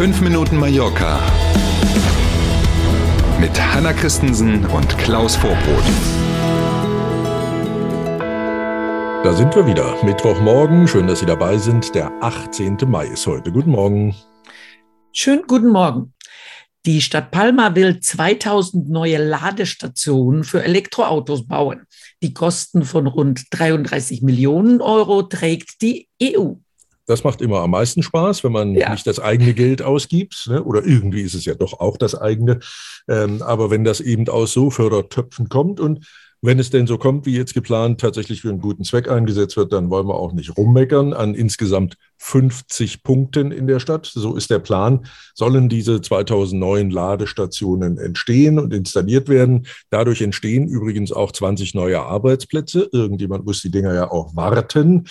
5 0.00 0.22
Minuten 0.22 0.56
Mallorca 0.56 1.20
mit 3.38 3.50
Hanna 3.60 3.92
Christensen 3.92 4.64
und 4.64 4.96
Klaus 4.96 5.36
Vorbrot. 5.36 5.84
Da 9.22 9.34
sind 9.34 9.54
wir 9.54 9.66
wieder. 9.66 10.02
Mittwochmorgen. 10.02 10.88
Schön, 10.88 11.06
dass 11.06 11.20
Sie 11.20 11.26
dabei 11.26 11.58
sind. 11.58 11.94
Der 11.94 12.10
18. 12.22 12.78
Mai 12.86 13.08
ist 13.08 13.26
heute. 13.26 13.52
Guten 13.52 13.72
Morgen. 13.72 14.14
Schönen 15.12 15.42
guten 15.46 15.68
Morgen. 15.68 16.14
Die 16.86 17.02
Stadt 17.02 17.30
Palma 17.30 17.74
will 17.74 18.00
2000 18.00 18.88
neue 18.88 19.22
Ladestationen 19.22 20.44
für 20.44 20.64
Elektroautos 20.64 21.46
bauen. 21.46 21.82
Die 22.22 22.32
Kosten 22.32 22.84
von 22.84 23.06
rund 23.06 23.42
33 23.50 24.22
Millionen 24.22 24.80
Euro 24.80 25.24
trägt 25.24 25.82
die 25.82 26.08
EU. 26.22 26.54
Das 27.10 27.24
macht 27.24 27.42
immer 27.42 27.58
am 27.58 27.72
meisten 27.72 28.04
Spaß, 28.04 28.44
wenn 28.44 28.52
man 28.52 28.72
ja. 28.76 28.92
nicht 28.92 29.04
das 29.04 29.18
eigene 29.18 29.52
Geld 29.52 29.82
ausgibt. 29.82 30.46
Ne? 30.48 30.62
Oder 30.62 30.86
irgendwie 30.86 31.22
ist 31.22 31.34
es 31.34 31.44
ja 31.44 31.54
doch 31.54 31.80
auch 31.80 31.96
das 31.96 32.14
eigene. 32.14 32.60
Ähm, 33.08 33.42
aber 33.42 33.68
wenn 33.68 33.82
das 33.82 34.00
eben 34.00 34.28
aus 34.28 34.52
so 34.52 34.70
Fördertöpfen 34.70 35.48
kommt 35.48 35.80
und 35.80 36.06
wenn 36.40 36.60
es 36.60 36.70
denn 36.70 36.86
so 36.86 36.98
kommt, 36.98 37.26
wie 37.26 37.36
jetzt 37.36 37.52
geplant, 37.52 38.00
tatsächlich 38.00 38.42
für 38.42 38.48
einen 38.48 38.60
guten 38.60 38.84
Zweck 38.84 39.10
eingesetzt 39.10 39.56
wird, 39.56 39.72
dann 39.72 39.90
wollen 39.90 40.06
wir 40.06 40.14
auch 40.14 40.32
nicht 40.32 40.56
rummeckern. 40.56 41.12
An 41.12 41.34
insgesamt 41.34 41.96
50 42.18 43.02
Punkten 43.02 43.50
in 43.50 43.66
der 43.66 43.80
Stadt, 43.80 44.06
so 44.06 44.36
ist 44.36 44.48
der 44.48 44.60
Plan, 44.60 45.06
sollen 45.34 45.68
diese 45.68 46.00
2009 46.00 46.90
Ladestationen 46.90 47.98
entstehen 47.98 48.60
und 48.60 48.72
installiert 48.72 49.28
werden. 49.28 49.66
Dadurch 49.90 50.22
entstehen 50.22 50.68
übrigens 50.68 51.10
auch 51.10 51.32
20 51.32 51.74
neue 51.74 52.00
Arbeitsplätze. 52.00 52.88
Irgendjemand 52.92 53.44
muss 53.44 53.62
die 53.62 53.72
Dinger 53.72 53.92
ja 53.94 54.12
auch 54.12 54.36
warten. 54.36 55.08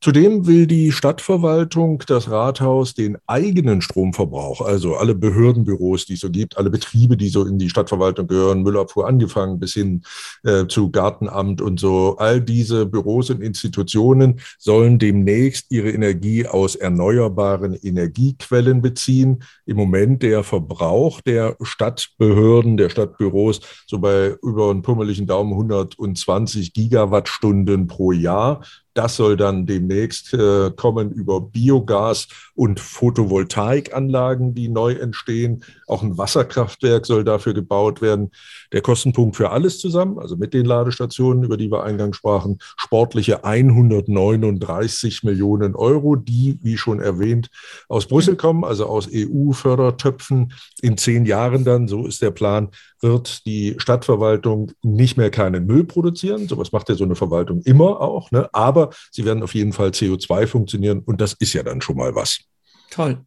Zudem 0.00 0.46
will 0.46 0.66
die 0.66 0.92
Stadtverwaltung, 0.92 2.02
das 2.06 2.30
Rathaus, 2.30 2.94
den 2.94 3.16
eigenen 3.26 3.80
Stromverbrauch, 3.80 4.60
also 4.60 4.96
alle 4.96 5.14
Behördenbüros, 5.14 6.04
die 6.04 6.14
es 6.14 6.20
so 6.20 6.30
gibt, 6.30 6.58
alle 6.58 6.70
Betriebe, 6.70 7.16
die 7.16 7.30
so 7.30 7.46
in 7.46 7.58
die 7.58 7.70
Stadtverwaltung 7.70 8.26
gehören, 8.26 8.62
Müllabfuhr 8.62 9.08
angefangen 9.08 9.58
bis 9.58 9.72
hin 9.72 10.02
äh, 10.44 10.66
zu 10.66 10.90
Gartenamt 10.90 11.62
und 11.62 11.80
so, 11.80 12.16
all 12.18 12.42
diese 12.42 12.84
Büros 12.84 13.30
und 13.30 13.40
Institutionen 13.42 14.40
sollen 14.58 14.98
demnächst 14.98 15.70
ihre 15.70 15.90
Energie 15.90 16.46
aus 16.46 16.76
erneuerbaren 16.76 17.74
Energiequellen 17.74 18.82
beziehen. 18.82 19.42
Im 19.64 19.78
Moment 19.78 20.22
der 20.22 20.44
Verbrauch 20.44 21.22
der 21.22 21.56
Stadtbehörden, 21.62 22.76
der 22.76 22.90
Stadtbüros, 22.90 23.60
so 23.86 23.98
bei 23.98 24.36
über 24.42 24.70
einen 24.70 24.82
pummeligen 24.82 25.26
Daumen 25.26 25.52
120 25.52 26.74
Gigawattstunden 26.74 27.86
pro 27.86 28.12
Jahr. 28.12 28.60
Das 28.96 29.16
soll 29.16 29.36
dann 29.36 29.66
demnächst 29.66 30.32
äh, 30.32 30.70
kommen 30.70 31.12
über 31.12 31.42
Biogas 31.42 32.28
und 32.56 32.80
Photovoltaikanlagen, 32.80 34.54
die 34.54 34.68
neu 34.68 34.94
entstehen. 34.94 35.62
Auch 35.86 36.02
ein 36.02 36.18
Wasserkraftwerk 36.18 37.06
soll 37.06 37.22
dafür 37.22 37.54
gebaut 37.54 38.02
werden. 38.02 38.30
Der 38.72 38.80
Kostenpunkt 38.80 39.36
für 39.36 39.50
alles 39.50 39.78
zusammen, 39.78 40.18
also 40.18 40.36
mit 40.36 40.54
den 40.54 40.66
Ladestationen, 40.66 41.44
über 41.44 41.56
die 41.56 41.70
wir 41.70 41.84
eingangs 41.84 42.16
sprachen, 42.16 42.58
sportliche 42.76 43.44
139 43.44 45.22
Millionen 45.22 45.76
Euro, 45.76 46.16
die, 46.16 46.58
wie 46.62 46.78
schon 46.78 47.00
erwähnt, 47.00 47.50
aus 47.88 48.06
Brüssel 48.06 48.36
kommen, 48.36 48.64
also 48.64 48.86
aus 48.86 49.08
EU-Fördertöpfen. 49.12 50.52
In 50.80 50.96
zehn 50.96 51.26
Jahren 51.26 51.64
dann, 51.64 51.88
so 51.88 52.06
ist 52.06 52.22
der 52.22 52.30
Plan, 52.30 52.70
wird 53.00 53.44
die 53.46 53.74
Stadtverwaltung 53.78 54.72
nicht 54.82 55.16
mehr 55.16 55.30
keinen 55.30 55.66
Müll 55.66 55.84
produzieren. 55.84 56.48
Sowas 56.48 56.72
macht 56.72 56.88
ja 56.88 56.94
so 56.94 57.04
eine 57.04 57.14
Verwaltung 57.14 57.60
immer 57.62 58.00
auch. 58.00 58.30
Ne? 58.30 58.48
Aber 58.52 58.90
sie 59.10 59.24
werden 59.24 59.42
auf 59.42 59.54
jeden 59.54 59.72
Fall 59.72 59.90
CO2 59.90 60.46
funktionieren 60.46 61.00
und 61.00 61.20
das 61.20 61.34
ist 61.34 61.52
ja 61.52 61.62
dann 61.62 61.80
schon 61.80 61.96
mal 61.96 62.14
was. 62.14 62.45
Toll. 62.90 63.24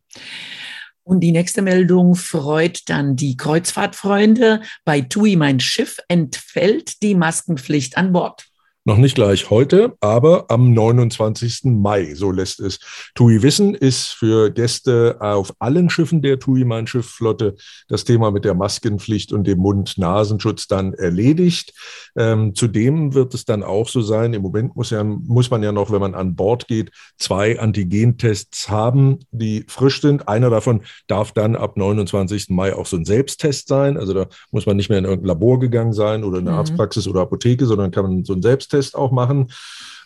Und 1.04 1.22
die 1.22 1.32
nächste 1.32 1.62
Meldung 1.62 2.16
freut 2.16 2.88
dann 2.88 3.16
die 3.16 3.36
Kreuzfahrtfreunde. 3.36 4.62
Bei 4.86 5.02
TUI 5.02 5.38
Mein 5.38 5.60
Schiff 5.60 5.98
entfällt 6.08 7.02
die 7.02 7.16
Maskenpflicht 7.16 7.98
an 7.98 8.12
Bord. 8.12 8.49
Noch 8.90 8.98
nicht 8.98 9.14
gleich 9.14 9.52
heute, 9.52 9.94
aber 10.00 10.46
am 10.50 10.74
29. 10.74 11.66
Mai, 11.66 12.16
so 12.16 12.32
lässt 12.32 12.60
es 12.60 12.80
TUI 13.14 13.44
wissen, 13.44 13.76
ist 13.76 14.08
für 14.08 14.50
Gäste 14.50 15.18
auf 15.20 15.54
allen 15.60 15.92
Schiffen 15.92 16.24
der 16.24 16.40
TUI 16.40 16.66
Mein 16.66 16.88
Schiff 16.88 17.06
Flotte 17.06 17.56
das 17.88 18.04
Thema 18.04 18.32
mit 18.32 18.46
der 18.46 18.56
Maskenpflicht 18.56 19.32
und 19.32 19.46
dem 19.46 19.60
Mund-Nasenschutz 19.60 20.66
dann 20.66 20.96
erledigt. 20.96 21.72
Ähm, 22.18 22.56
zudem 22.56 23.14
wird 23.14 23.36
es 23.36 23.46
dann 23.46 23.62
auch 23.62 23.88
so 23.88 24.02
sein, 24.02 24.34
im 24.34 24.42
Moment 24.42 24.76
muss, 24.76 24.90
ja, 24.90 25.04
muss 25.04 25.52
man 25.52 25.62
ja 25.62 25.72
noch, 25.72 25.92
wenn 25.92 26.02
man 26.02 26.16
an 26.16 26.36
Bord 26.36 26.68
geht, 26.68 26.90
zwei 27.20 27.60
Antigentests 27.60 28.70
haben, 28.70 29.20
die 29.30 29.66
frisch 29.68 30.02
sind. 30.02 30.28
Einer 30.28 30.50
davon 30.50 30.82
darf 31.06 31.32
dann 31.32 31.56
ab 31.56 31.78
29. 31.78 32.50
Mai 32.50 32.74
auch 32.74 32.88
so 32.88 32.98
ein 32.98 33.06
Selbsttest 33.06 33.68
sein. 33.68 33.98
Also 33.98 34.16
da 34.16 34.26
muss 34.50 34.66
man 34.66 34.78
nicht 34.78 34.90
mehr 34.90 34.98
in 34.98 35.06
irgendein 35.06 35.28
Labor 35.28 35.60
gegangen 35.60 35.94
sein 35.94 36.24
oder 36.24 36.40
eine 36.40 36.50
mhm. 36.50 36.58
Arztpraxis 36.58 37.08
oder 37.08 37.22
Apotheke, 37.22 37.68
sondern 37.68 37.92
kann 37.92 38.06
man 38.06 38.24
so 38.24 38.34
ein 38.34 38.42
Selbsttest 38.42 38.79
Selbsttest 38.80 38.96
auch 38.96 39.12
machen. 39.12 39.48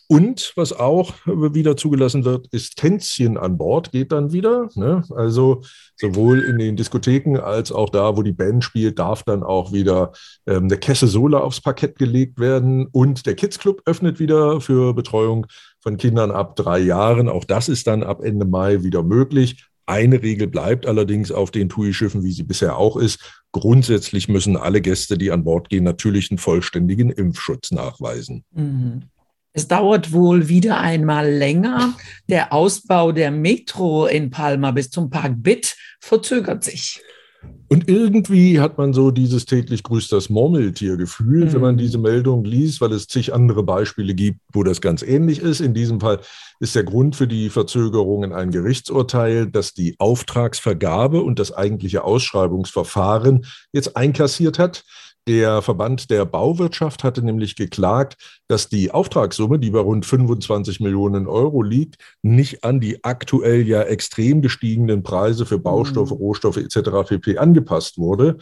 Und 0.08 0.52
was 0.56 0.74
auch 0.74 1.14
wieder 1.26 1.78
zugelassen 1.78 2.26
wird, 2.26 2.48
ist 2.48 2.76
Tänzchen 2.76 3.38
an 3.38 3.58
Bord 3.58 3.92
geht 3.92 4.12
dann 4.12 4.34
wieder. 4.34 4.68
Ne? 4.76 5.04
Also 5.16 5.62
sowohl 5.96 6.44
in 6.44 6.60
den 6.60 6.76
Diskotheken 6.76 7.38
als 7.38 7.72
auch 7.72 7.90
da, 7.90 8.18
wo 8.18 8.22
die 8.22 8.34
Band 8.34 8.64
spielt, 8.64 9.00
darf 9.00 9.24
dann 9.24 9.44
auch 9.44 9.72
wieder 9.72 10.12
ähm, 10.46 10.66
eine 10.66 10.78
Kesse 10.78 11.08
Sola 11.08 11.40
aufs 11.40 11.62
Parkett 11.62 11.98
gelegt 11.98 12.38
werden. 12.38 12.88
Und 12.92 13.26
der 13.26 13.36
Kids 13.36 13.58
Club 13.58 13.82
öffnet 13.86 14.20
wieder 14.20 14.60
für 14.60 14.94
Betreuung 14.94 15.48
von 15.80 15.98
Kindern 15.98 16.32
ab 16.32 16.58
drei 16.58 16.80
Jahren. 16.80 17.30
Auch 17.30 17.46
das 17.46 17.70
ist 17.70 17.88
dann 17.88 18.04
ab 18.04 18.22
Ende 18.22 18.46
Mai 18.46 18.84
wieder 18.84 19.04
möglich. 19.04 19.66
Eine 19.86 20.22
Regel 20.22 20.48
bleibt 20.48 20.86
allerdings 20.86 21.32
auf 21.32 21.52
den 21.52 21.70
TUI-Schiffen, 21.70 22.24
wie 22.24 22.32
sie 22.32 22.44
bisher 22.44 22.78
auch 22.78 22.96
ist. 22.98 23.42
Grundsätzlich 23.52 24.30
müssen 24.30 24.56
alle 24.56 24.82
Gäste, 24.82 25.18
die 25.18 25.32
an 25.32 25.44
Bord 25.44 25.70
gehen, 25.70 25.84
natürlich 25.84 26.32
einen 26.32 26.38
vollständigen 26.38 27.10
Impfschutz 27.10 27.72
nachweisen. 27.72 28.46
Mhm. 28.52 29.04
Es 29.56 29.68
dauert 29.68 30.12
wohl 30.12 30.50
wieder 30.50 30.80
einmal 30.80 31.30
länger. 31.30 31.96
Der 32.28 32.52
Ausbau 32.52 33.12
der 33.12 33.30
Metro 33.30 34.08
in 34.08 34.32
Palma 34.32 34.72
bis 34.72 34.90
zum 34.90 35.12
Park 35.12 35.34
Bit 35.38 35.76
verzögert 36.00 36.64
sich. 36.64 37.02
Und 37.74 37.90
irgendwie 37.90 38.60
hat 38.60 38.78
man 38.78 38.94
so 38.94 39.10
dieses 39.10 39.46
täglich 39.46 39.82
grüßt 39.82 40.12
das 40.12 40.30
Murmeltier-Gefühl, 40.30 41.46
mhm. 41.46 41.54
wenn 41.54 41.62
man 41.62 41.74
mhm. 41.74 41.80
diese 41.80 41.98
Meldung 41.98 42.46
liest, 42.46 42.82
weil 42.82 42.92
es 42.92 43.08
zig 43.08 43.34
andere 43.34 43.64
Beispiele 43.64 44.14
gibt, 44.14 44.40
wo 44.54 44.62
das 44.62 44.80
ganz 44.80 45.02
ähnlich 45.02 45.40
ist. 45.40 45.60
In 45.60 45.74
diesem 45.74 46.00
Fall 46.00 46.20
ist 46.60 46.76
der 46.76 46.84
Grund 46.84 47.16
für 47.16 47.28
die 47.28 47.50
Verzögerungen 47.50 48.32
ein 48.32 48.52
Gerichtsurteil, 48.52 49.48
das 49.48 49.74
die 49.74 49.96
Auftragsvergabe 49.98 51.24
und 51.24 51.40
das 51.40 51.52
eigentliche 51.52 52.04
Ausschreibungsverfahren 52.04 53.46
jetzt 53.72 53.98
einkassiert 53.98 54.60
hat. 54.60 54.84
Der 55.26 55.62
Verband 55.62 56.10
der 56.10 56.26
Bauwirtschaft 56.26 57.06
hatte 57.06 57.22
nämlich 57.22 57.56
geklagt, 57.56 58.18
dass 58.50 58.68
die 58.68 58.92
Auftragssumme, 58.92 59.58
die 59.58 59.72
bei 59.72 59.80
rund 59.80 60.06
25 60.06 60.82
Millionen 60.82 61.28
Euro 61.28 61.62
liegt, 61.62 61.96
nicht 62.22 62.66
an 62.66 62.82
die 62.82 63.06
aktuell 63.06 63.66
ja 63.66 63.84
extrem 63.84 64.42
gestiegenen 64.42 65.02
Preise 65.02 65.46
für 65.46 65.60
Baustoffe, 65.60 66.12
mhm. 66.12 66.18
Rohstoffe 66.18 66.58
etc. 66.58 67.08
pp. 67.08 67.38
angepasst 67.38 67.98
wurde. 67.98 68.38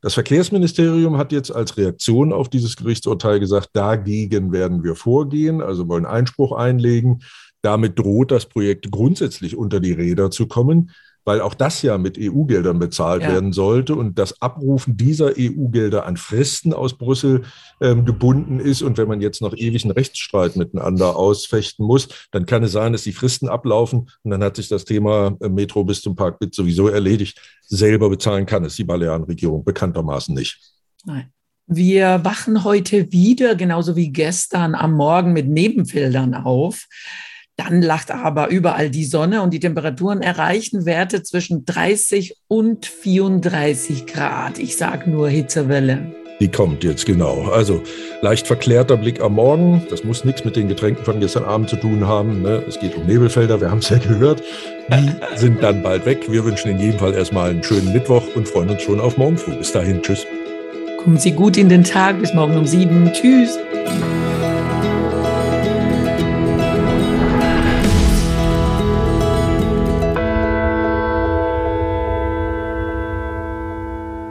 Das 0.00 0.14
Verkehrsministerium 0.14 1.16
hat 1.16 1.30
jetzt 1.30 1.54
als 1.54 1.76
Reaktion 1.76 2.32
auf 2.32 2.48
dieses 2.48 2.76
Gerichtsurteil 2.76 3.38
gesagt, 3.38 3.70
dagegen 3.72 4.50
werden 4.50 4.82
wir 4.82 4.96
vorgehen, 4.96 5.62
also 5.62 5.88
wollen 5.88 6.06
Einspruch 6.06 6.52
einlegen. 6.52 7.22
Damit 7.62 7.98
droht 7.98 8.32
das 8.32 8.46
Projekt 8.46 8.90
grundsätzlich 8.90 9.56
unter 9.56 9.78
die 9.78 9.92
Räder 9.92 10.32
zu 10.32 10.48
kommen 10.48 10.90
weil 11.26 11.40
auch 11.40 11.54
das 11.54 11.82
ja 11.82 11.98
mit 11.98 12.16
EU-Geldern 12.18 12.78
bezahlt 12.78 13.22
ja. 13.22 13.32
werden 13.32 13.52
sollte 13.52 13.96
und 13.96 14.16
das 14.16 14.40
Abrufen 14.40 14.96
dieser 14.96 15.32
EU-Gelder 15.36 16.06
an 16.06 16.16
Fristen 16.16 16.72
aus 16.72 16.96
Brüssel 16.96 17.42
ähm, 17.80 18.04
gebunden 18.04 18.60
ist. 18.60 18.80
Und 18.80 18.96
wenn 18.96 19.08
man 19.08 19.20
jetzt 19.20 19.42
noch 19.42 19.54
ewig 19.54 19.84
einen 19.84 19.90
Rechtsstreit 19.90 20.54
miteinander 20.54 21.16
ausfechten 21.16 21.84
muss, 21.84 22.08
dann 22.30 22.46
kann 22.46 22.62
es 22.62 22.72
sein, 22.72 22.92
dass 22.92 23.02
die 23.02 23.12
Fristen 23.12 23.48
ablaufen 23.48 24.08
und 24.22 24.30
dann 24.30 24.42
hat 24.42 24.54
sich 24.54 24.68
das 24.68 24.84
Thema 24.84 25.36
äh, 25.40 25.48
Metro 25.48 25.84
bis 25.84 26.00
zum 26.00 26.14
Parkbit 26.14 26.54
sowieso 26.54 26.86
erledigt. 26.86 27.40
Selber 27.62 28.08
bezahlen 28.08 28.46
kann 28.46 28.64
es 28.64 28.76
die 28.76 28.84
Balearenregierung 28.84 29.64
bekanntermaßen 29.64 30.32
nicht. 30.32 30.60
Nein. 31.04 31.32
Wir 31.66 32.24
wachen 32.24 32.62
heute 32.62 33.10
wieder, 33.10 33.56
genauso 33.56 33.96
wie 33.96 34.10
gestern 34.10 34.76
am 34.76 34.92
Morgen, 34.92 35.32
mit 35.32 35.48
Nebenfeldern 35.48 36.34
auf. 36.34 36.86
Dann 37.56 37.80
lacht 37.80 38.10
aber 38.10 38.48
überall 38.48 38.90
die 38.90 39.06
Sonne 39.06 39.42
und 39.42 39.54
die 39.54 39.60
Temperaturen 39.60 40.20
erreichen 40.20 40.84
Werte 40.84 41.22
zwischen 41.22 41.64
30 41.64 42.36
und 42.48 42.84
34 42.84 44.06
Grad. 44.06 44.58
Ich 44.58 44.76
sage 44.76 45.10
nur 45.10 45.28
Hitzewelle. 45.28 46.14
Die 46.38 46.48
kommt 46.48 46.84
jetzt 46.84 47.06
genau. 47.06 47.48
Also 47.50 47.82
leicht 48.20 48.46
verklärter 48.46 48.98
Blick 48.98 49.22
am 49.22 49.34
Morgen. 49.34 49.86
Das 49.88 50.04
muss 50.04 50.24
nichts 50.24 50.44
mit 50.44 50.54
den 50.54 50.68
Getränken 50.68 51.02
von 51.02 51.18
gestern 51.18 51.44
Abend 51.44 51.70
zu 51.70 51.76
tun 51.76 52.06
haben. 52.06 52.42
Ne? 52.42 52.62
Es 52.68 52.78
geht 52.78 52.94
um 52.94 53.06
Nebelfelder, 53.06 53.58
wir 53.58 53.70
haben 53.70 53.78
es 53.78 53.88
ja 53.88 53.96
gehört. 53.96 54.42
Die 54.90 55.10
sind 55.36 55.62
dann 55.62 55.82
bald 55.82 56.04
weg. 56.04 56.30
Wir 56.30 56.44
wünschen 56.44 56.72
in 56.72 56.78
jedem 56.78 56.98
Fall 56.98 57.14
erstmal 57.14 57.50
einen 57.50 57.62
schönen 57.62 57.90
Mittwoch 57.90 58.22
und 58.34 58.46
freuen 58.46 58.68
uns 58.68 58.82
schon 58.82 59.00
auf 59.00 59.16
morgen 59.16 59.38
früh. 59.38 59.54
Bis 59.56 59.72
dahin, 59.72 60.02
tschüss. 60.02 60.26
Kommen 61.02 61.16
Sie 61.16 61.32
gut 61.32 61.56
in 61.56 61.70
den 61.70 61.84
Tag. 61.84 62.20
Bis 62.20 62.34
morgen 62.34 62.58
um 62.58 62.66
sieben. 62.66 63.10
Tschüss. 63.14 63.58